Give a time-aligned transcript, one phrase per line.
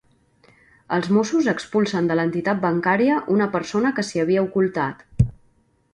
[0.95, 5.05] Els mossos expulsen de l'entitat bancària una persona que s'hi havia ocultat.